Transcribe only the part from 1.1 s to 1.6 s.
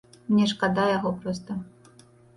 проста.